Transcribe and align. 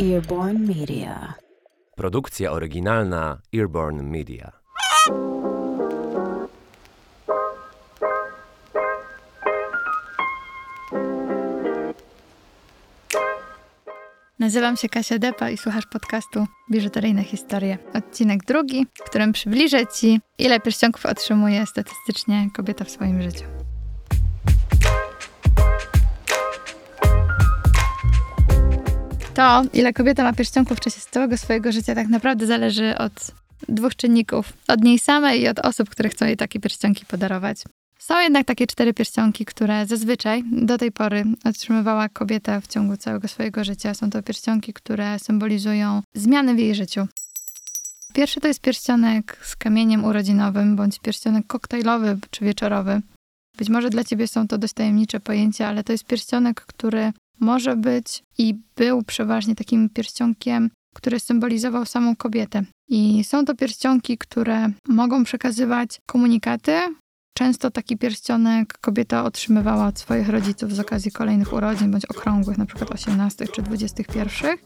Earborn 0.00 0.66
Media. 0.66 1.34
Produkcja 1.94 2.52
oryginalna 2.52 3.38
Earborn 3.54 4.02
Media. 4.02 4.52
Nazywam 14.38 14.76
się 14.76 14.88
Kasia 14.88 15.18
Depa 15.18 15.50
i 15.50 15.56
słuchasz 15.56 15.86
podcastu 15.86 16.46
Biżuteryjne 16.70 17.24
Historie. 17.24 17.78
Odcinek 17.94 18.44
drugi, 18.44 18.86
w 18.94 19.02
którym 19.02 19.32
przybliżę 19.32 19.86
Ci, 19.86 20.20
ile 20.38 20.60
pierścionków 20.60 21.06
otrzymuje 21.06 21.66
statystycznie 21.66 22.48
kobieta 22.56 22.84
w 22.84 22.90
swoim 22.90 23.22
życiu. 23.22 23.55
To, 29.36 29.62
ile 29.72 29.92
kobieta 29.92 30.22
ma 30.22 30.32
pierścionków 30.32 30.78
w 30.78 30.80
czasie 30.80 31.00
całego 31.10 31.36
swojego 31.36 31.72
życia, 31.72 31.94
tak 31.94 32.08
naprawdę 32.08 32.46
zależy 32.46 32.98
od 32.98 33.12
dwóch 33.68 33.96
czynników. 33.96 34.52
Od 34.68 34.84
niej 34.84 34.98
samej 34.98 35.40
i 35.40 35.48
od 35.48 35.58
osób, 35.58 35.90
które 35.90 36.08
chcą 36.08 36.26
jej 36.26 36.36
takie 36.36 36.60
pierścionki 36.60 37.06
podarować. 37.06 37.58
Są 37.98 38.20
jednak 38.20 38.46
takie 38.46 38.66
cztery 38.66 38.94
pierścionki, 38.94 39.44
które 39.44 39.86
zazwyczaj 39.86 40.44
do 40.52 40.78
tej 40.78 40.92
pory 40.92 41.24
otrzymywała 41.44 42.08
kobieta 42.08 42.60
w 42.60 42.66
ciągu 42.66 42.96
całego 42.96 43.28
swojego 43.28 43.64
życia. 43.64 43.94
Są 43.94 44.10
to 44.10 44.22
pierścionki, 44.22 44.72
które 44.72 45.18
symbolizują 45.18 46.02
zmiany 46.14 46.54
w 46.54 46.58
jej 46.58 46.74
życiu. 46.74 47.06
Pierwszy 48.14 48.40
to 48.40 48.48
jest 48.48 48.60
pierścionek 48.60 49.38
z 49.42 49.56
kamieniem 49.56 50.04
urodzinowym, 50.04 50.76
bądź 50.76 50.98
pierścionek 50.98 51.46
koktajlowy 51.46 52.18
czy 52.30 52.44
wieczorowy. 52.44 53.00
Być 53.58 53.68
może 53.68 53.90
dla 53.90 54.04
ciebie 54.04 54.28
są 54.28 54.48
to 54.48 54.58
dość 54.58 54.72
tajemnicze 54.74 55.20
pojęcia, 55.20 55.68
ale 55.68 55.84
to 55.84 55.92
jest 55.92 56.04
pierścionek, 56.04 56.60
który 56.60 57.12
może 57.40 57.76
być 57.76 58.22
i 58.38 58.54
był 58.76 59.02
przeważnie 59.02 59.54
takim 59.54 59.88
pierścionkiem, 59.88 60.70
który 60.94 61.20
symbolizował 61.20 61.86
samą 61.86 62.16
kobietę. 62.16 62.62
I 62.88 63.24
są 63.24 63.44
to 63.44 63.54
pierścionki, 63.54 64.18
które 64.18 64.68
mogą 64.88 65.24
przekazywać 65.24 66.00
komunikaty, 66.06 66.72
Często 67.36 67.70
taki 67.70 67.96
pierścionek 67.96 68.78
kobieta 68.78 69.24
otrzymywała 69.24 69.86
od 69.86 69.98
swoich 69.98 70.28
rodziców 70.28 70.72
z 70.72 70.80
okazji 70.80 71.12
kolejnych 71.12 71.52
urodzin, 71.52 71.90
bądź 71.90 72.04
okrągłych, 72.04 72.56
przykład 72.66 72.90
18 72.90 73.48
czy 73.48 73.62
21. 73.62 74.56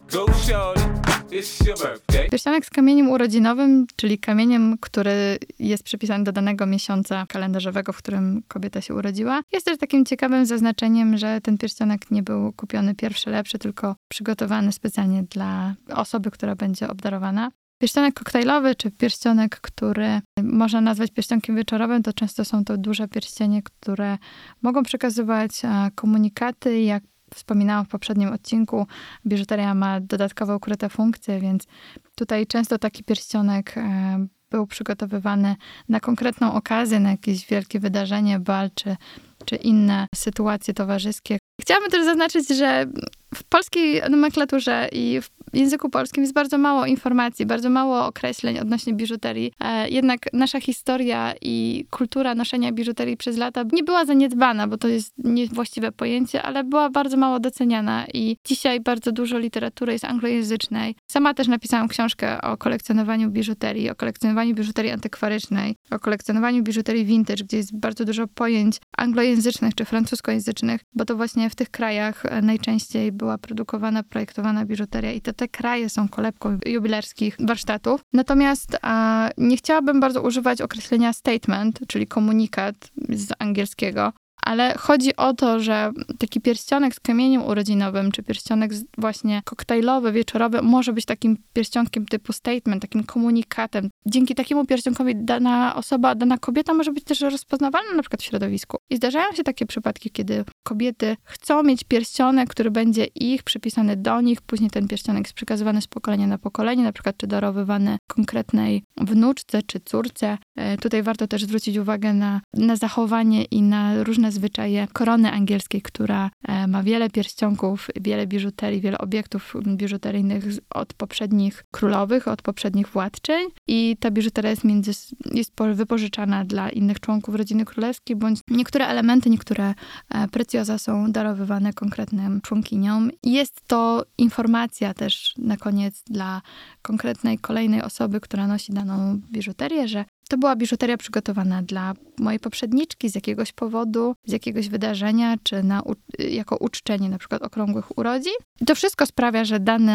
Pierścionek 2.30 2.66
z 2.66 2.70
kamieniem 2.70 3.10
urodzinowym, 3.10 3.86
czyli 3.96 4.18
kamieniem, 4.18 4.78
który 4.80 5.38
jest 5.58 5.84
przypisany 5.84 6.24
do 6.24 6.32
danego 6.32 6.66
miesiąca 6.66 7.26
kalendarzowego, 7.28 7.92
w 7.92 7.98
którym 7.98 8.42
kobieta 8.48 8.80
się 8.80 8.94
urodziła. 8.94 9.42
Jest 9.52 9.66
też 9.66 9.78
takim 9.78 10.04
ciekawym 10.04 10.46
zaznaczeniem, 10.46 11.18
że 11.18 11.41
ten 11.41 11.58
pierścionek 11.58 12.10
nie 12.10 12.22
był 12.22 12.52
kupiony 12.52 12.94
pierwszy, 12.94 13.30
lepszy, 13.30 13.58
tylko 13.58 13.96
przygotowany 14.08 14.72
specjalnie 14.72 15.22
dla 15.22 15.74
osoby, 15.94 16.30
która 16.30 16.54
będzie 16.54 16.88
obdarowana. 16.88 17.50
Pierścionek 17.81 18.14
koktajlowy, 18.14 18.75
czy 18.75 18.91
pierścionek, 18.91 19.61
który 19.61 20.20
można 20.42 20.81
nazwać 20.81 21.11
pierścionkiem 21.11 21.56
wieczorowym, 21.56 22.03
to 22.03 22.12
często 22.12 22.45
są 22.45 22.64
to 22.64 22.77
duże 22.77 23.09
pierścienie, 23.09 23.62
które 23.62 24.19
mogą 24.62 24.83
przekazywać 24.83 25.53
komunikaty. 25.95 26.83
Jak 26.83 27.03
wspominałam 27.34 27.84
w 27.84 27.89
poprzednim 27.89 28.28
odcinku, 28.28 28.87
biżuteria 29.27 29.75
ma 29.75 30.00
dodatkowe 30.00 30.56
ukryte 30.56 30.89
funkcje, 30.89 31.41
więc 31.41 31.67
tutaj 32.14 32.47
często 32.47 32.78
taki 32.78 33.05
pierścionek 33.05 33.78
e, 33.78 34.27
był 34.50 34.67
przygotowywany 34.67 35.56
na 35.89 36.00
konkretną 36.00 36.55
okazję, 36.55 37.00
na 37.00 37.11
jakieś 37.11 37.47
wielkie 37.47 37.81
wydarzenie, 37.81 38.39
bal 38.39 38.70
czy, 38.75 38.97
czy 39.44 39.56
inne 39.56 40.06
sytuacje 40.15 40.75
towarzyskie. 40.75 41.39
Chciałabym 41.61 41.91
też 41.91 42.05
zaznaczyć, 42.05 42.48
że 42.48 42.87
w 43.34 43.44
polskiej 43.44 44.03
nomenklaturze 44.11 44.89
i 44.92 45.20
w 45.20 45.31
języku 45.53 45.91
polskim 45.91 46.23
jest 46.23 46.34
bardzo 46.34 46.59
mało 46.59 46.87
informacji, 46.87 47.47
bardzo 47.47 47.70
mało 47.70 48.06
określeń 48.06 48.59
odnośnie 48.59 48.94
biżuterii. 48.94 49.53
E, 49.61 49.88
jednak 49.88 50.21
nasza 50.33 50.61
historia 50.61 51.34
i 51.43 51.84
kultura 51.91 52.34
noszenia 52.34 52.72
biżuterii 52.72 53.16
przez 53.16 53.37
lata 53.37 53.65
nie 53.72 53.83
była 53.83 54.05
zaniedbana, 54.05 54.66
bo 54.66 54.77
to 54.78 54.89
jest 54.89 55.12
niewłaściwe 55.19 55.93
pojęcie, 55.93 56.43
ale 56.43 56.65
była 56.65 56.91
bardzo 56.91 57.16
mało 57.16 57.41
doceniana 57.41 58.06
i 58.15 58.37
dzisiaj 58.44 58.81
bardzo 58.81 59.12
dużo 59.12 59.39
literatury 59.39 59.93
jest 59.93 60.05
anglojęzycznej. 60.05 60.94
Sama 61.10 61.34
też 61.34 61.49
napisałam 61.49 61.89
książkę 61.89 62.41
o 62.41 62.56
kolekcjonowaniu 62.56 63.31
biżuterii, 63.31 63.91
o 63.91 63.94
kolekcjonowaniu 63.94 64.55
biżuterii 64.55 64.91
antykwarycznej, 64.91 65.77
o 65.91 65.99
kolekcjonowaniu 65.99 66.62
biżuterii 66.62 67.05
vintage, 67.05 67.44
gdzie 67.44 67.56
jest 67.56 67.78
bardzo 67.78 68.05
dużo 68.05 68.27
pojęć 68.27 68.77
anglojęzycznych 68.97 69.75
czy 69.75 69.84
francuskojęzycznych, 69.84 70.81
bo 70.94 71.05
to 71.05 71.16
właśnie 71.16 71.50
w 71.50 71.55
tych 71.55 71.71
krajach 71.71 72.22
najczęściej 72.43 73.12
była 73.12 73.39
produkowana, 73.39 74.03
projektowana 74.03 74.65
biżuteria 74.65 75.12
i 75.12 75.21
to 75.21 75.33
te 75.41 75.49
kraje 75.49 75.89
są 75.89 76.09
kolebką 76.09 76.59
jubilerskich 76.67 77.37
warsztatów. 77.41 78.01
Natomiast 78.12 78.78
a, 78.83 79.31
nie 79.39 79.56
chciałabym 79.56 80.01
bardzo 80.01 80.23
używać 80.23 80.61
określenia 80.61 81.12
statement, 81.12 81.81
czyli 81.89 82.06
komunikat 82.06 82.75
z 83.09 83.33
angielskiego, 83.39 84.12
ale 84.43 84.75
chodzi 84.78 85.17
o 85.17 85.34
to, 85.34 85.61
że 85.61 85.93
taki 86.19 86.41
pierścionek 86.41 86.95
z 86.95 87.01
kamieniem 87.01 87.45
urodzinowym, 87.45 88.12
czy 88.12 88.23
pierścionek 88.23 88.71
właśnie 88.99 89.43
koktajlowy, 89.45 90.12
wieczorowy, 90.12 90.62
może 90.62 90.93
być 90.93 91.05
takim 91.05 91.37
pierścionkiem 91.53 92.07
typu 92.07 92.33
statement, 92.33 92.83
takim 92.83 93.05
komunikatem. 93.05 93.91
Dzięki 94.07 94.34
takiemu 94.34 94.67
pierścionkowi 94.67 95.12
dana 95.17 95.75
osoba, 95.77 96.15
dana 96.15 96.39
kobieta 96.39 96.75
może 96.75 96.93
być 96.93 97.05
też 97.05 97.21
rozpoznawalna 97.21 97.95
na 97.95 98.03
przykład 98.03 98.22
w 98.22 98.25
środowisku. 98.25 98.77
I 98.91 98.97
zdarzają 98.97 99.33
się 99.33 99.43
takie 99.43 99.67
przypadki, 99.67 100.11
kiedy 100.11 100.45
kobiety 100.62 101.17
chcą 101.25 101.62
mieć 101.62 101.84
pierścionek, 101.84 102.49
który 102.49 102.71
będzie 102.71 103.05
ich 103.05 103.43
przypisany 103.43 103.97
do 103.97 104.21
nich, 104.21 104.43
później 104.43 104.71
ten 104.71 104.89
pierścionek 104.89 105.25
jest 105.25 105.34
przekazywany 105.34 105.81
z 105.81 105.87
pokolenia 105.87 106.27
na 106.27 106.39
pokolenie, 106.39 106.83
na 106.83 106.93
przykład 106.93 107.17
czy 107.17 107.27
darowywany 107.27 107.99
konkretnej 108.06 108.83
wnuczce 108.97 109.62
czy 109.62 109.81
córce. 109.81 110.39
E, 110.56 110.77
tutaj 110.77 111.03
warto 111.03 111.27
też 111.27 111.45
zwrócić 111.45 111.77
uwagę 111.77 112.12
na, 112.12 112.41
na 112.55 112.77
zachowanie 112.77 113.45
i 113.45 113.62
na 113.62 114.05
różne 114.05 114.33
zwyczaje 114.33 114.89
korony 114.93 115.33
angielskiej, 115.33 115.83
która 115.83 116.31
e, 116.49 116.67
ma 116.67 116.83
wiele 116.83 117.11
pierścionków, 117.11 117.89
wiele 118.01 118.27
biżuterii, 118.27 118.81
wiele 118.81 118.99
obiektów 118.99 119.55
biżuteryjnych 119.67 120.45
od 120.75 120.95
poprzednich 120.95 121.65
królowych, 121.71 122.28
od 122.28 122.43
poprzednich 122.43 122.89
władczyń 122.89 123.49
i 123.69 123.97
ta 124.01 124.11
biżuteria 124.11 124.51
jest, 124.51 124.65
między, 124.65 124.93
jest 125.34 125.53
wypożyczana 125.75 126.45
dla 126.45 126.71
innych 126.71 127.01
członków 127.01 127.34
rodziny 127.34 127.65
królewskiej, 127.65 128.17
bądź 128.17 128.41
niektóre 128.49 128.79
elementy, 128.88 129.30
niektóre 129.30 129.74
e, 130.08 130.28
precjoza 130.28 130.78
są 130.78 131.12
darowywane 131.12 131.72
konkretnym 131.72 132.41
członkiniom. 132.41 133.10
Jest 133.22 133.60
to 133.66 134.04
informacja 134.18 134.94
też 134.94 135.34
na 135.38 135.56
koniec 135.56 136.02
dla 136.06 136.42
konkretnej 136.82 137.38
kolejnej 137.38 137.82
osoby, 137.82 138.20
która 138.20 138.46
nosi 138.46 138.72
daną 138.72 139.20
biżuterię, 139.32 139.88
że 139.88 140.04
to 140.30 140.38
była 140.38 140.56
biżuteria 140.56 140.96
przygotowana 140.96 141.62
dla 141.62 141.94
mojej 142.18 142.41
poprzedniczki 142.41 143.10
z 143.10 143.14
jakiegoś 143.14 143.52
powodu, 143.52 144.14
z 144.26 144.32
jakiegoś 144.32 144.68
wydarzenia, 144.68 145.36
czy 145.42 145.62
na, 145.62 145.82
jako 146.18 146.56
uczczenie 146.56 147.08
na 147.08 147.18
przykład 147.18 147.42
okrągłych 147.42 147.98
urodzin. 147.98 148.32
I 148.60 148.64
to 148.64 148.74
wszystko 148.74 149.06
sprawia, 149.06 149.44
że 149.44 149.60
dany, 149.60 149.92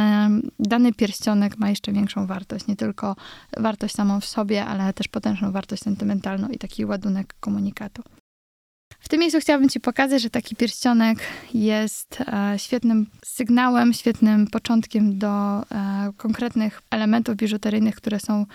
dany 0.60 0.94
pierścionek 0.94 1.58
ma 1.58 1.70
jeszcze 1.70 1.92
większą 1.92 2.28
wartość. 2.28 2.68
Nie 2.68 2.76
tylko 2.76 3.16
wartość 3.58 3.96
samą 3.96 4.20
w 4.20 4.26
sobie, 4.26 4.66
ale 4.66 4.94
też 4.94 5.08
potężną 5.08 5.52
wartość 5.52 5.84
sentymentalną 5.84 6.48
i 6.48 6.58
taki 6.58 6.86
ładunek 6.86 7.36
komunikatu. 7.40 8.04
W 9.06 9.10
tym 9.10 9.20
miejscu 9.20 9.40
chciałabym 9.40 9.70
Ci 9.70 9.80
pokazać, 9.80 10.22
że 10.22 10.30
taki 10.30 10.56
pierścionek 10.56 11.20
jest 11.54 12.22
e, 12.22 12.60
świetnym 12.60 13.08
sygnałem, 13.26 13.94
świetnym 13.94 14.48
początkiem 14.48 15.18
do 15.18 15.62
e, 15.62 15.64
konkretnych 16.18 16.82
elementów 16.92 17.36
biżuteryjnych, 17.36 17.96
które 17.96 18.20
są 18.20 18.46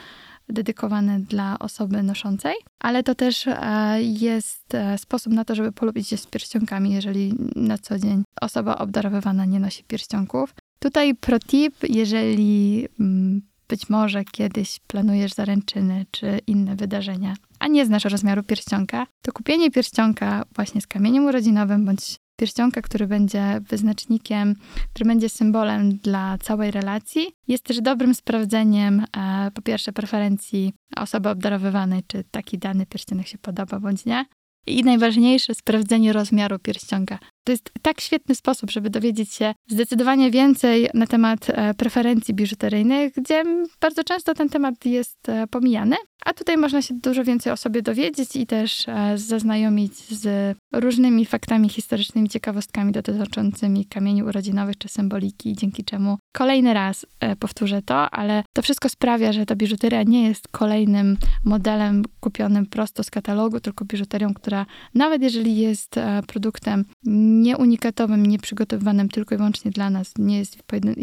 dedykowane 0.49 1.21
dla 1.21 1.59
osoby 1.59 2.03
noszącej, 2.03 2.55
ale 2.81 3.03
to 3.03 3.15
też 3.15 3.47
e, 3.47 3.56
jest 4.03 4.77
sposób 4.97 5.33
na 5.33 5.44
to, 5.44 5.55
żeby 5.55 5.72
polubić 5.72 6.09
się 6.09 6.16
z 6.16 6.27
pierścionkami, 6.27 6.93
jeżeli 6.93 7.34
na 7.56 7.78
co 7.78 7.98
dzień 7.98 8.22
osoba 8.41 8.78
obdarowywana 8.78 9.45
nie 9.45 9.60
nosi 9.60 9.84
pierścionków. 9.84 10.54
Tutaj 10.78 11.15
protip, 11.15 11.74
jeżeli 11.89 12.86
mm, 13.01 13.49
być 13.71 13.89
może 13.89 14.25
kiedyś 14.25 14.81
planujesz 14.87 15.33
zaręczyny 15.33 16.07
czy 16.11 16.39
inne 16.47 16.77
wydarzenia, 16.77 17.34
a 17.59 17.69
nie 17.69 17.87
znasz 17.87 18.05
rozmiaru 18.05 18.43
pierścionka, 18.43 19.07
to 19.22 19.33
kupienie 19.33 19.71
pierścionka 19.71 20.45
właśnie 20.55 20.81
z 20.81 20.87
kamieniem 20.87 21.25
urodzinowym 21.25 21.84
bądź 21.84 22.17
pierścionka, 22.37 22.83
który 22.83 23.07
będzie 23.07 23.61
wyznacznikiem, 23.69 24.55
który 24.95 25.09
będzie 25.09 25.28
symbolem 25.28 25.97
dla 25.99 26.39
całej 26.39 26.71
relacji, 26.71 27.27
jest 27.49 27.65
też 27.65 27.81
dobrym 27.81 28.15
sprawdzeniem 28.15 29.05
e, 29.17 29.51
po 29.55 29.63
pierwsze 29.63 29.93
preferencji 29.93 30.72
osoby 30.97 31.28
obdarowywanej, 31.28 32.03
czy 32.07 32.25
taki 32.31 32.59
dany 32.59 32.87
pierścionek 32.87 33.27
się 33.27 33.39
podoba 33.39 33.81
bądź 33.81 34.05
nie. 34.05 34.25
I 34.67 34.84
najważniejsze, 34.84 35.55
sprawdzenie 35.55 36.13
rozmiaru 36.13 36.59
pierścionka. 36.59 37.19
To 37.45 37.53
jest 37.53 37.71
tak 37.83 38.01
świetny 38.01 38.34
sposób, 38.34 38.71
żeby 38.71 38.91
dowiedzieć 38.91 39.33
się 39.33 39.54
zdecydowanie 39.69 40.31
więcej 40.31 40.89
na 40.95 41.07
temat 41.07 41.51
e, 41.51 41.75
preferencji 41.75 42.34
biżuteryjnych, 42.34 43.13
gdzie 43.16 43.45
bardzo 43.81 44.04
często 44.04 44.34
ten 44.34 44.48
temat 44.48 44.87
jest 44.87 45.28
e, 45.28 45.47
pomijany. 45.47 45.97
A 46.25 46.33
tutaj 46.33 46.57
można 46.57 46.83
się 46.83 46.95
dużo 46.95 47.25
więcej 47.25 47.53
o 47.53 47.57
sobie 47.57 47.83
dowiedzieć 47.83 48.37
i 48.37 48.47
też 48.47 48.89
e, 48.89 49.19
zaznajomić 49.19 49.95
z 49.95 50.57
różnymi 50.72 51.27
faktami 51.27 51.69
historycznymi, 51.69 52.28
ciekawostkami 52.28 52.92
dotyczącymi 52.92 53.86
kamieni 53.86 54.22
urodzinowych 54.22 54.78
czy 54.78 54.89
symboliki, 54.89 55.57
dzięki 55.57 55.84
czemu 55.84 56.19
kolejny 56.33 56.75
raz 56.75 57.07
powtórzę 57.39 57.83
to, 57.83 58.10
ale 58.10 58.45
to 58.53 58.63
wszystko 58.63 58.89
sprawia, 58.89 59.33
że 59.33 59.47
ta 59.47 59.57
biżuteria 59.57 60.03
nie 60.03 60.28
jest 60.28 60.48
kolejnym 60.48 61.16
modelem 61.45 62.03
kupionym 62.21 62.66
prosto 62.66 63.04
z 63.04 63.10
katalogu, 63.10 63.60
tylko 63.60 63.84
biżuterią, 63.84 64.34
która 64.34 64.66
nawet 64.95 65.22
jeżeli 65.22 65.57
jest 65.57 65.95
produktem 66.27 66.84
nieunikatowym, 67.30 68.27
nieprzygotowywanym 68.27 69.09
tylko 69.09 69.34
i 69.34 69.38
wyłącznie 69.38 69.71
dla 69.71 69.91
nas, 69.91 70.12
nie 70.18 70.38
jest 70.38 70.59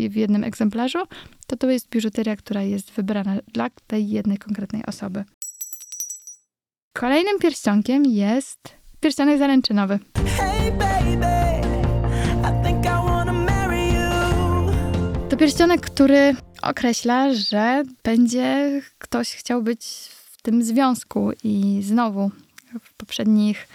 w 0.09 0.15
jednym 0.15 0.43
egzemplarzu, 0.43 0.99
to 1.47 1.57
to 1.57 1.69
jest 1.69 1.89
biżuteria, 1.89 2.35
która 2.35 2.61
jest 2.61 2.91
wybrana 2.91 3.37
dla 3.53 3.69
tej 3.87 4.09
jednej 4.09 4.37
konkretnej 4.37 4.85
osoby. 4.85 5.23
Kolejnym 6.93 7.39
pierścionkiem 7.39 8.05
jest 8.05 8.59
pierścionek 8.99 9.39
zaręczynowy. 9.39 9.99
Hey 10.37 10.71
baby, 10.71 11.67
to 15.37 15.37
pierścionek, 15.37 15.81
który 15.81 16.35
określa, 16.61 17.33
że 17.33 17.83
będzie 18.03 18.81
ktoś 18.97 19.35
chciał 19.35 19.63
być 19.63 19.85
w 20.11 20.41
tym 20.41 20.63
związku 20.63 21.31
i 21.43 21.81
znowu 21.83 22.31
w 22.81 22.93
poprzednich 22.93 23.67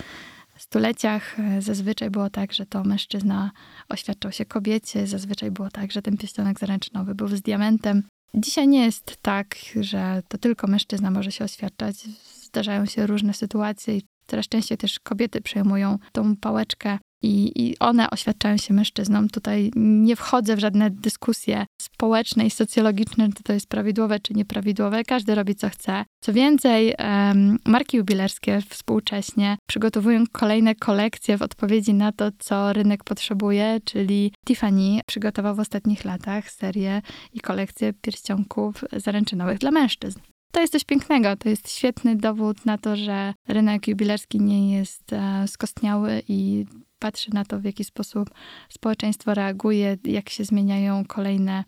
stuleciach 0.72 1.40
e, 1.40 1.62
zazwyczaj 1.62 2.10
było 2.10 2.30
tak, 2.30 2.52
że 2.52 2.66
to 2.66 2.84
mężczyzna 2.84 3.50
oświadczał 3.88 4.32
się 4.32 4.44
kobiecie, 4.44 5.06
zazwyczaj 5.06 5.50
było 5.50 5.69
tak, 5.70 5.92
że 5.92 6.02
ten 6.02 6.16
pierścionek 6.16 6.58
zaręczynowy 6.58 7.14
był 7.14 7.28
z 7.28 7.42
diamentem. 7.42 8.02
Dzisiaj 8.34 8.69
nie 8.69 8.84
jest 8.84 9.16
tak, 9.22 9.56
że 9.80 10.22
to 10.28 10.38
tylko 10.38 10.66
mężczyzna 10.66 11.10
może 11.10 11.32
się 11.32 11.44
oświadczać. 11.44 11.96
Zdarzają 12.42 12.86
się 12.86 13.06
różne 13.06 13.34
sytuacje 13.34 13.96
i 13.96 14.02
coraz 14.26 14.48
częściej 14.48 14.78
też 14.78 15.00
kobiety 15.00 15.40
przejmują 15.40 15.98
tą 16.12 16.36
pałeczkę 16.36 16.98
i, 17.22 17.52
i 17.62 17.78
one 17.78 18.10
oświadczają 18.10 18.56
się 18.56 18.74
mężczyznom. 18.74 19.28
Tutaj 19.28 19.70
nie 19.76 20.16
wchodzę 20.16 20.56
w 20.56 20.58
żadne 20.58 20.90
dyskusje 20.90 21.66
społeczne 21.80 22.46
i 22.46 22.50
socjologiczne, 22.50 23.28
czy 23.36 23.42
to 23.42 23.52
jest 23.52 23.69
prawidłowe, 23.69 24.20
czy 24.20 24.34
nieprawidłowe. 24.34 25.04
Każdy 25.04 25.34
robi, 25.34 25.54
co 25.54 25.69
chce. 25.69 26.04
Co 26.20 26.32
więcej, 26.32 26.94
um, 26.98 27.58
marki 27.66 27.96
jubilerskie 27.96 28.60
współcześnie 28.69 29.56
przygotowują 29.69 30.24
kolejne 30.32 30.74
kolekcje 30.74 31.38
w 31.38 31.42
odpowiedzi 31.42 31.94
na 31.94 32.12
to, 32.12 32.30
co 32.38 32.72
rynek 32.72 33.04
potrzebuje, 33.04 33.80
czyli 33.84 34.32
Tiffany 34.46 35.00
przygotował 35.06 35.54
w 35.54 35.60
ostatnich 35.60 36.04
latach 36.04 36.50
serię 36.50 37.02
i 37.32 37.40
kolekcję 37.40 37.92
pierścionków 37.92 38.84
zaręczynowych 38.92 39.58
dla 39.58 39.70
mężczyzn. 39.70 40.20
To 40.52 40.60
jest 40.60 40.72
coś 40.72 40.84
pięknego, 40.84 41.37
to 41.37 41.49
jest 41.49 41.70
świetny 41.70 42.16
dowód 42.16 42.66
na 42.66 42.78
to, 42.78 42.96
że 42.96 43.34
rynek 43.49 43.88
jubilerski 43.88 44.40
nie 44.40 44.76
jest 44.76 45.12
e, 45.12 45.49
skostniały 45.49 46.22
i 46.28 46.66
patrzy 46.99 47.34
na 47.34 47.44
to, 47.44 47.60
w 47.60 47.64
jaki 47.64 47.84
sposób 47.84 48.31
społeczeństwo 48.69 49.34
reaguje, 49.34 49.99
jak 50.04 50.31
się 50.31 50.44
zmieniają 50.44 51.04
kolejne 51.04 51.64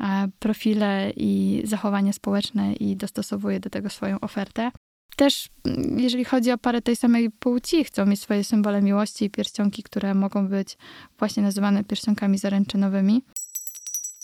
e, 0.00 0.28
profile 0.38 1.12
i 1.16 1.62
zachowania 1.64 2.12
społeczne 2.12 2.72
i 2.72 2.96
dostosowuje 2.96 3.60
do 3.60 3.70
tego 3.70 3.90
swoją 3.90 4.20
ofertę. 4.20 4.70
Też 5.16 5.48
mm, 5.64 5.98
jeżeli 6.00 6.24
chodzi 6.24 6.50
o 6.50 6.58
parę 6.58 6.82
tej 6.82 6.96
samej 6.96 7.30
płci, 7.30 7.84
chcą 7.84 8.06
mieć 8.06 8.20
swoje 8.20 8.44
symbole 8.44 8.82
miłości 8.82 9.24
i 9.24 9.30
pierścionki, 9.30 9.82
które 9.82 10.14
mogą 10.14 10.48
być 10.48 10.76
właśnie 11.18 11.42
nazywane 11.42 11.84
pierścionkami 11.84 12.38
zaręczynowymi. 12.38 13.22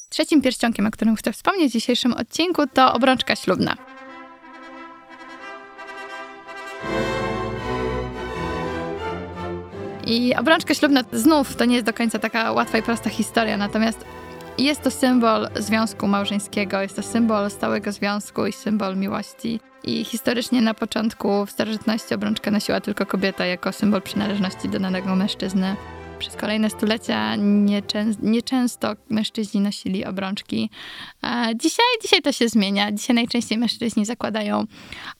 Trzecim 0.09 0.43
pierścionkiem, 0.43 0.87
o 0.87 0.91
którym 0.91 1.17
chcę 1.17 1.33
wspomnieć 1.33 1.71
w 1.71 1.73
dzisiejszym 1.73 2.13
odcinku, 2.13 2.67
to 2.67 2.95
obrączka 2.95 3.37
ślubna. 3.37 4.02
I 10.07 10.35
obrączka 10.37 10.75
ślubna 10.75 11.05
znów 11.13 11.57
to 11.57 11.65
nie 11.65 11.75
jest 11.75 11.87
do 11.87 11.93
końca 11.93 12.19
taka 12.19 12.53
łatwa 12.53 12.79
i 12.79 12.83
prosta 12.83 13.11
historia, 13.11 13.57
natomiast 13.57 14.05
jest 14.59 14.83
to 14.83 14.91
symbol 14.91 15.49
związku 15.57 16.09
małżeńskiego, 16.09 16.83
jest 16.83 16.97
to 16.97 17.03
symbol 17.03 17.51
stałego 17.51 17.93
związku 17.93 18.47
i 18.47 18.53
symbol 18.53 18.97
miłości. 18.97 19.61
I 19.85 20.05
historycznie 20.05 20.63
na 20.63 20.75
początku 20.75 21.47
w 21.47 21.51
starożytności 21.51 22.15
obrączkę 22.15 22.51
nosiła 22.51 22.81
tylko 22.81 23.07
kobieta 23.07 23.47
jako 23.47 23.73
symbol 23.73 24.03
przynależności 24.03 24.69
do 24.69 24.79
danego 24.79 25.17
mężczyzny. 25.17 25.77
Przez 26.19 26.37
kolejne 26.37 26.71
stulecia 26.71 27.37
nieczę 27.37 28.07
nieczęsto 28.23 28.93
mężczyźni 29.11 29.61
nosili 29.61 30.05
obrączki. 30.05 30.71
A 31.23 31.47
dzisiaj, 31.55 31.87
dzisiaj 32.03 32.23
to 32.23 32.33
się 32.33 32.49
zmienia. 32.49 32.93
Dzisiaj 32.93 33.17
najczęściej 33.17 33.59
mężczyźni 33.59 34.05
zakładają 34.05 34.65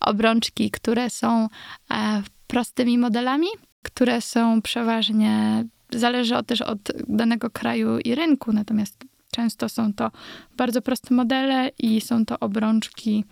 obrączki, 0.01 0.71
które 0.71 1.11
są 1.11 1.49
e, 1.91 2.23
prostymi 2.47 2.99
modelami, 2.99 3.49
które 3.83 4.21
są 4.21 4.63
przeważnie, 4.63 5.65
zależy 5.91 6.35
też 6.47 6.63
od 6.63 6.79
danego 7.09 7.51
kraju 7.51 7.99
i 7.99 8.15
rynku, 8.15 8.53
natomiast 8.53 9.05
często 9.31 9.69
są 9.69 9.95
to 9.95 10.11
bardzo 10.57 10.83
proste 10.83 11.15
modele 11.15 11.71
i 11.79 12.01
są 12.01 12.27
to 12.27 12.39
obrączki 12.39 13.25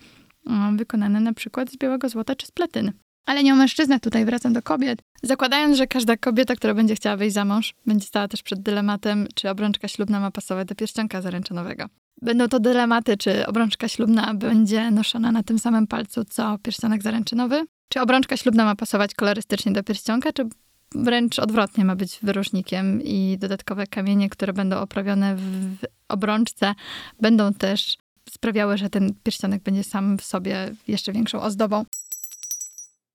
wykonane 0.76 1.20
na 1.20 1.32
przykład 1.32 1.70
z 1.70 1.76
białego 1.76 2.08
złota 2.08 2.34
czy 2.34 2.46
z 2.46 2.50
platyny. 2.50 2.92
Ale 3.26 3.42
nie 3.42 3.52
o 3.52 3.56
mężczyznach, 3.56 4.00
tutaj 4.00 4.24
wracam 4.24 4.52
do 4.52 4.62
kobiet. 4.62 4.98
Zakładając, 5.22 5.76
że 5.76 5.86
każda 5.86 6.16
kobieta, 6.16 6.56
która 6.56 6.74
będzie 6.74 6.94
chciała 6.94 7.16
wyjść 7.16 7.34
za 7.34 7.44
mąż, 7.44 7.74
będzie 7.86 8.06
stała 8.06 8.28
też 8.28 8.42
przed 8.42 8.62
dylematem, 8.62 9.26
czy 9.34 9.50
obrączka 9.50 9.88
ślubna 9.88 10.20
ma 10.20 10.30
pasować 10.30 10.68
do 10.68 10.74
pierścionka 10.74 11.22
zaręczynowego. 11.22 11.86
Będą 12.22 12.48
to 12.48 12.60
dylematy, 12.60 13.16
czy 13.16 13.46
obrączka 13.46 13.88
ślubna 13.88 14.34
będzie 14.34 14.90
noszona 14.90 15.32
na 15.32 15.42
tym 15.42 15.58
samym 15.58 15.86
palcu, 15.86 16.24
co 16.24 16.58
pierścionek 16.62 17.02
zaręczynowy, 17.02 17.64
czy 17.88 18.00
obrączka 18.00 18.36
ślubna 18.36 18.64
ma 18.64 18.76
pasować 18.76 19.14
kolorystycznie 19.14 19.72
do 19.72 19.82
pierścionka, 19.82 20.32
czy 20.32 20.48
wręcz 20.94 21.38
odwrotnie 21.38 21.84
ma 21.84 21.96
być 21.96 22.18
wyróżnikiem 22.22 23.02
i 23.02 23.36
dodatkowe 23.40 23.86
kamienie, 23.86 24.30
które 24.30 24.52
będą 24.52 24.76
oprawione 24.76 25.36
w 25.36 25.76
obrączce, 26.08 26.74
będą 27.20 27.54
też 27.54 27.96
sprawiały, 28.30 28.78
że 28.78 28.90
ten 28.90 29.14
pierścionek 29.22 29.62
będzie 29.62 29.84
sam 29.84 30.18
w 30.18 30.24
sobie 30.24 30.74
jeszcze 30.88 31.12
większą 31.12 31.40
ozdobą. 31.40 31.84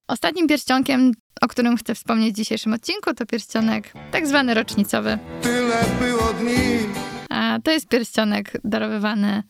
Ostatnim 0.08 0.48
pierścionkiem, 0.48 1.12
o 1.42 1.48
którym 1.48 1.78
chcę 1.78 1.96
wspomnieć 1.96 2.34
w 2.34 2.38
dzisiejszym 2.38 2.74
odcinku, 2.74 3.13
to 3.13 3.25
pierścionek 3.25 3.94
tak 4.12 4.28
zwany 4.28 4.54
rocznicowy. 4.54 5.19
Tyle 5.42 5.84
było 6.00 6.34
dni. 6.34 7.05
A 7.30 7.60
to 7.63 7.72
jest 7.72 7.88
pierścionek 7.88 8.51
darowywany 8.63 9.44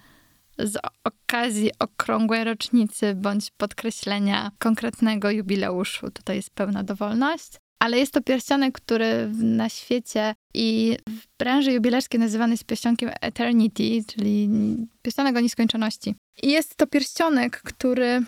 z 0.57 0.77
okazji 1.03 1.71
okrągłej 1.79 2.43
rocznicy 2.43 3.15
bądź 3.15 3.51
podkreślenia 3.57 4.51
konkretnego 4.59 5.31
jubileuszu. 5.31 6.11
Tutaj 6.11 6.35
jest 6.35 6.49
pełna 6.49 6.83
dowolność. 6.83 7.51
Ale 7.79 7.97
jest 7.97 8.13
to 8.13 8.21
pierścionek, 8.21 8.73
który 8.75 9.29
na 9.33 9.69
świecie 9.69 10.35
i 10.53 10.97
w 11.09 11.37
branży 11.39 11.71
jubilerskiej 11.71 12.19
nazywany 12.19 12.53
jest 12.53 12.65
pierścionkiem 12.65 13.09
Eternity, 13.21 14.03
czyli 14.07 14.49
pierścionek 15.01 15.37
o 15.37 15.39
nieskończoności. 15.39 16.15
I 16.43 16.51
jest 16.51 16.75
to 16.75 16.87
pierścionek, 16.87 17.61
który 17.61 18.21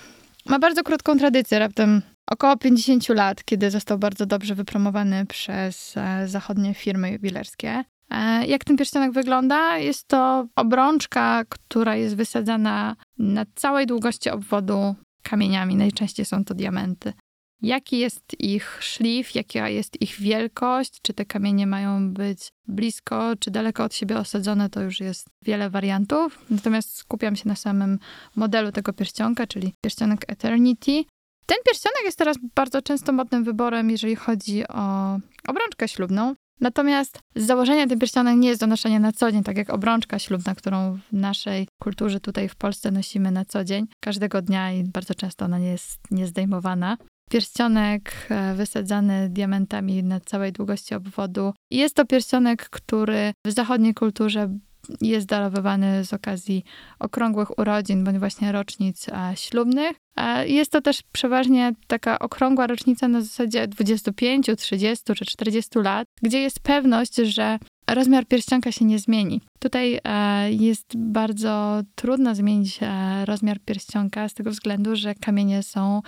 ma 0.45 0.59
bardzo 0.59 0.83
krótką 0.83 1.17
tradycję, 1.17 1.59
raptem 1.59 2.01
około 2.31 2.57
50 2.57 3.09
lat, 3.09 3.43
kiedy 3.43 3.71
został 3.71 3.97
bardzo 3.97 4.25
dobrze 4.25 4.55
wypromowany 4.55 5.25
przez 5.25 5.97
e, 5.97 6.27
zachodnie 6.27 6.73
firmy 6.73 7.11
jubilerskie. 7.11 7.83
E, 8.09 8.45
jak 8.47 8.63
ten 8.63 8.77
pierścionek 8.77 9.11
wygląda? 9.11 9.77
Jest 9.77 10.07
to 10.07 10.47
obrączka, 10.55 11.43
która 11.49 11.95
jest 11.95 12.15
wysadzana 12.15 12.95
na 13.17 13.45
całej 13.55 13.85
długości 13.87 14.29
obwodu 14.29 14.95
kamieniami. 15.23 15.75
Najczęściej 15.75 16.25
są 16.25 16.45
to 16.45 16.53
diamenty. 16.53 17.13
Jaki 17.61 17.97
jest 17.97 18.23
ich 18.39 18.77
szlif, 18.79 19.35
jaka 19.35 19.69
jest 19.69 20.01
ich 20.01 20.19
wielkość, 20.19 20.99
czy 21.01 21.13
te 21.13 21.25
kamienie 21.25 21.67
mają 21.67 22.13
być 22.13 22.49
blisko, 22.67 23.33
czy 23.39 23.51
daleko 23.51 23.83
od 23.83 23.93
siebie 23.93 24.17
osadzone, 24.17 24.69
to 24.69 24.81
już 24.81 24.99
jest 24.99 25.27
wiele 25.45 25.69
wariantów. 25.69 26.45
Natomiast 26.49 26.95
skupiam 26.95 27.35
się 27.35 27.47
na 27.47 27.55
samym 27.55 27.99
modelu 28.35 28.71
tego 28.71 28.93
pierścionka, 28.93 29.47
czyli 29.47 29.73
pierścionek 29.83 30.25
Eternity. 30.27 31.03
Ten 31.45 31.57
pierścionek 31.65 32.01
jest 32.05 32.17
teraz 32.17 32.37
bardzo 32.55 32.81
często 32.81 33.13
modnym 33.13 33.43
wyborem, 33.43 33.89
jeżeli 33.89 34.15
chodzi 34.15 34.67
o 34.67 35.17
obrączkę 35.47 35.87
ślubną. 35.87 36.35
Natomiast 36.61 37.19
z 37.35 37.45
założenia 37.45 37.87
ten 37.87 37.99
pierścionek 37.99 38.37
nie 38.37 38.49
jest 38.49 38.61
do 38.61 38.67
noszenia 38.67 38.99
na 38.99 39.11
co 39.11 39.31
dzień, 39.31 39.43
tak 39.43 39.57
jak 39.57 39.69
obrączka 39.69 40.19
ślubna, 40.19 40.55
którą 40.55 40.97
w 40.97 41.13
naszej 41.13 41.67
kulturze 41.79 42.19
tutaj 42.19 42.49
w 42.49 42.55
Polsce 42.55 42.91
nosimy 42.91 43.31
na 43.31 43.45
co 43.45 43.63
dzień, 43.63 43.85
każdego 43.99 44.41
dnia 44.41 44.71
i 44.71 44.83
bardzo 44.83 45.15
często 45.15 45.45
ona 45.45 45.59
nie 45.59 45.71
jest 45.71 45.99
niezdejmowana. 46.11 46.97
Pierścionek 47.29 48.27
e, 48.29 48.53
wysadzany 48.55 49.29
diamentami 49.29 50.03
na 50.03 50.19
całej 50.19 50.51
długości 50.51 50.95
obwodu. 50.95 51.53
Jest 51.71 51.95
to 51.95 52.05
pierścionek, 52.05 52.69
który 52.69 53.33
w 53.45 53.51
zachodniej 53.51 53.93
kulturze 53.93 54.57
jest 55.01 55.27
darowywany 55.27 56.05
z 56.05 56.13
okazji 56.13 56.63
okrągłych 56.99 57.59
urodzin 57.59 58.03
bądź 58.03 58.17
właśnie 58.17 58.51
rocznic 58.51 59.09
e, 59.09 59.33
ślubnych. 59.35 59.97
E, 60.17 60.47
jest 60.47 60.71
to 60.71 60.81
też 60.81 61.03
przeważnie 61.11 61.73
taka 61.87 62.19
okrągła 62.19 62.67
rocznica 62.67 63.07
na 63.07 63.21
zasadzie 63.21 63.67
25, 63.67 64.49
30 64.57 65.13
czy 65.15 65.25
40 65.25 65.79
lat, 65.79 66.07
gdzie 66.21 66.41
jest 66.41 66.59
pewność, 66.59 67.15
że 67.15 67.59
rozmiar 67.89 68.25
pierścionka 68.25 68.71
się 68.71 68.85
nie 68.85 68.99
zmieni. 68.99 69.41
Tutaj 69.59 69.99
e, 70.03 70.51
jest 70.51 70.97
bardzo 70.97 71.81
trudno 71.95 72.35
zmienić 72.35 72.79
rozmiar 73.25 73.59
pierścionka 73.59 74.29
z 74.29 74.33
tego 74.33 74.51
względu, 74.51 74.95
że 74.95 75.15
kamienie 75.15 75.63
są 75.63 76.01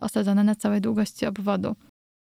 osadzone 0.00 0.44
na 0.44 0.54
całej 0.54 0.80
długości 0.80 1.26
obwodu. 1.26 1.76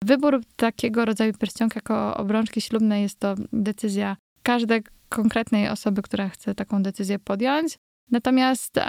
Wybór 0.03 0.41
takiego 0.55 1.05
rodzaju 1.05 1.33
pierścionka 1.33 1.77
jako 1.77 2.17
obrączki 2.17 2.61
ślubnej 2.61 3.01
jest 3.01 3.19
to 3.19 3.35
decyzja 3.53 4.17
każdej 4.43 4.81
konkretnej 5.13 5.69
osoby, 5.69 6.01
która 6.01 6.29
chce 6.29 6.55
taką 6.55 6.83
decyzję 6.83 7.19
podjąć. 7.19 7.79
Natomiast 8.11 8.79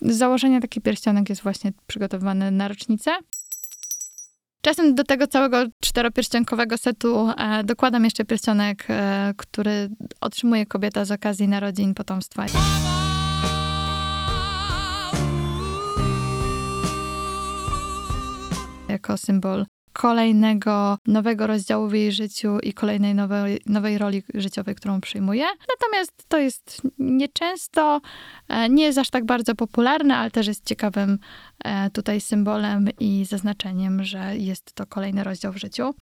z 0.00 0.16
założenia 0.16 0.60
taki 0.60 0.80
pierścionek 0.80 1.28
jest 1.28 1.42
właśnie 1.42 1.72
przygotowywany 1.86 2.50
na 2.50 2.68
rocznicę. 2.68 3.10
Czasem 4.62 4.94
do 4.94 5.04
tego 5.04 5.26
całego 5.26 5.66
czteropierściankowego 5.80 6.78
setu 6.78 7.28
e, 7.36 7.64
dokładam 7.64 8.04
jeszcze 8.04 8.24
pierścionek, 8.24 8.86
e, 8.88 9.34
który 9.36 9.88
otrzymuje 10.20 10.66
kobieta 10.66 11.04
z 11.04 11.10
okazji 11.10 11.48
narodzin 11.48 11.94
potomstwa. 11.94 12.46
Jako 18.88 19.16
symbol 19.16 19.66
kolejnego 19.92 20.98
nowego 21.06 21.46
rozdziału 21.46 21.88
w 21.88 21.94
jej 21.94 22.12
życiu 22.12 22.58
i 22.58 22.72
kolejnej 22.72 23.14
nowej, 23.14 23.60
nowej 23.66 23.98
roli 23.98 24.22
życiowej, 24.34 24.74
którą 24.74 25.00
przyjmuje. 25.00 25.44
Natomiast 25.68 26.12
to 26.28 26.38
jest 26.38 26.82
nieczęsto, 26.98 28.00
e, 28.48 28.68
nie 28.68 28.84
jest 28.84 28.98
aż 28.98 29.10
tak 29.10 29.24
bardzo 29.24 29.54
popularne, 29.54 30.16
ale 30.16 30.30
też 30.30 30.46
jest 30.46 30.66
ciekawym 30.66 31.18
e, 31.64 31.90
tutaj 31.90 32.20
symbolem 32.20 32.88
i 33.00 33.24
zaznaczeniem, 33.24 34.04
że 34.04 34.36
jest 34.36 34.72
to 34.72 34.86
kolejny 34.86 35.24
rozdział 35.24 35.52
w 35.52 35.56
życiu. 35.56 35.94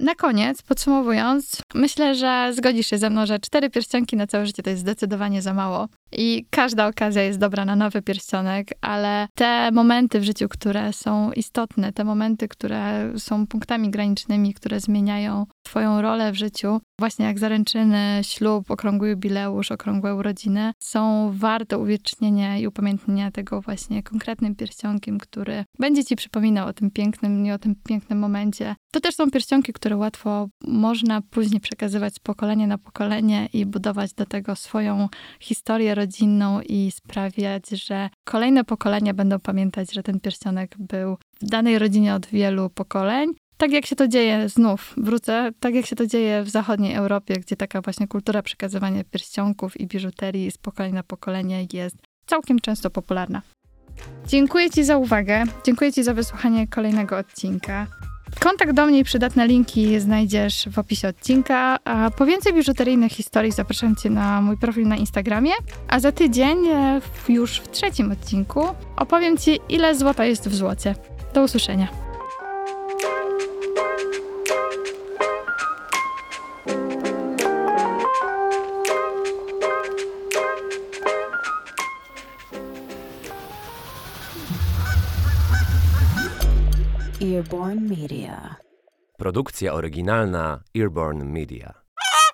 Na 0.00 0.14
koniec, 0.14 0.62
podsumowując, 0.62 1.62
myślę, 1.74 2.14
że 2.14 2.50
zgodzisz 2.52 2.86
się 2.86 2.98
ze 2.98 3.10
mną, 3.10 3.26
że 3.26 3.38
cztery 3.38 3.70
pierścionki 3.70 4.16
na 4.16 4.26
całe 4.26 4.46
życie 4.46 4.62
to 4.62 4.70
jest 4.70 4.82
zdecydowanie 4.82 5.42
za 5.42 5.54
mało. 5.54 5.88
I 6.12 6.46
każda 6.50 6.86
okazja 6.86 7.22
jest 7.22 7.38
dobra 7.38 7.64
na 7.64 7.76
nowy 7.76 8.02
pierścionek, 8.02 8.68
ale 8.80 9.28
te 9.34 9.70
momenty 9.70 10.20
w 10.20 10.24
życiu, 10.24 10.48
które 10.48 10.92
są 10.92 11.32
istotne, 11.32 11.92
te 11.92 12.04
momenty, 12.04 12.48
które 12.48 13.12
są 13.18 13.46
punktami 13.46 13.90
granicznymi, 13.90 14.54
które 14.54 14.80
zmieniają 14.80 15.46
Twoją 15.72 16.02
rolę 16.02 16.32
w 16.32 16.34
życiu, 16.34 16.80
właśnie 16.98 17.24
jak 17.24 17.38
zaręczyny, 17.38 18.20
ślub, 18.22 18.70
okrągły 18.70 19.08
jubileusz, 19.08 19.72
okrągłe 19.72 20.14
urodziny, 20.14 20.72
są 20.78 21.30
warte 21.34 21.78
uwiecznienia 21.78 22.58
i 22.58 22.66
upamiętnienia 22.66 23.30
tego 23.30 23.60
właśnie 23.60 24.02
konkretnym 24.02 24.56
pierścionkiem, 24.56 25.18
który 25.18 25.64
będzie 25.78 26.04
Ci 26.04 26.16
przypominał 26.16 26.68
o 26.68 26.72
tym 26.72 26.90
pięknym, 26.90 27.42
nie 27.42 27.54
o 27.54 27.58
tym 27.58 27.74
pięknym 27.88 28.18
momencie. 28.18 28.76
To 28.92 29.00
też 29.00 29.14
są 29.14 29.30
pierścionki, 29.30 29.72
które 29.72 29.96
łatwo 29.96 30.48
można 30.66 31.20
później 31.20 31.60
przekazywać 31.60 32.14
z 32.14 32.18
pokolenia 32.18 32.66
na 32.66 32.78
pokolenie 32.78 33.48
i 33.52 33.66
budować 33.66 34.14
do 34.14 34.26
tego 34.26 34.56
swoją 34.56 35.08
historię 35.40 35.94
rodzinną 35.94 36.60
i 36.60 36.90
sprawiać, 36.90 37.68
że 37.68 38.10
kolejne 38.24 38.64
pokolenia 38.64 39.14
będą 39.14 39.38
pamiętać, 39.38 39.92
że 39.92 40.02
ten 40.02 40.20
pierścionek 40.20 40.74
był 40.78 41.16
w 41.40 41.46
danej 41.46 41.78
rodzinie 41.78 42.14
od 42.14 42.26
wielu 42.26 42.70
pokoleń. 42.70 43.28
Tak 43.62 43.72
jak 43.72 43.86
się 43.86 43.96
to 43.96 44.08
dzieje, 44.08 44.48
znów 44.48 44.94
wrócę, 44.96 45.50
tak 45.60 45.74
jak 45.74 45.86
się 45.86 45.96
to 45.96 46.06
dzieje 46.06 46.42
w 46.42 46.48
zachodniej 46.48 46.94
Europie, 46.94 47.34
gdzie 47.34 47.56
taka 47.56 47.80
właśnie 47.80 48.08
kultura 48.08 48.42
przekazywania 48.42 49.04
pierścionków 49.04 49.80
i 49.80 49.86
biżuterii 49.86 50.50
z 50.50 50.58
pokolenia 50.58 50.94
na 50.94 51.02
pokolenie 51.02 51.66
jest 51.72 51.96
całkiem 52.26 52.58
często 52.58 52.90
popularna. 52.90 53.42
Dziękuję 54.26 54.70
Ci 54.70 54.84
za 54.84 54.96
uwagę, 54.96 55.44
dziękuję 55.64 55.92
Ci 55.92 56.02
za 56.02 56.14
wysłuchanie 56.14 56.68
kolejnego 56.68 57.18
odcinka. 57.18 57.86
Kontakt 58.40 58.72
do 58.72 58.86
mnie 58.86 58.98
i 58.98 59.04
przydatne 59.04 59.46
linki 59.46 60.00
znajdziesz 60.00 60.68
w 60.72 60.78
opisie 60.78 61.08
odcinka. 61.08 61.78
A 61.84 62.10
po 62.10 62.26
więcej 62.26 62.52
biżuteryjnych 62.52 63.12
historii 63.12 63.52
zapraszam 63.52 63.96
Cię 63.96 64.10
na 64.10 64.40
mój 64.40 64.56
profil 64.56 64.88
na 64.88 64.96
Instagramie. 64.96 65.52
A 65.88 66.00
za 66.00 66.12
tydzień, 66.12 66.66
e, 66.66 67.00
już 67.28 67.56
w 67.56 67.70
trzecim 67.70 68.12
odcinku, 68.12 68.64
opowiem 68.96 69.38
Ci, 69.38 69.60
ile 69.68 69.94
złota 69.94 70.24
jest 70.24 70.48
w 70.48 70.54
złocie. 70.54 70.94
Do 71.34 71.42
usłyszenia. 71.42 72.01
Media. 87.92 88.56
Produkcja 89.18 89.72
oryginalna 89.72 90.64
Earborn 90.74 91.24
Media. 91.24 91.81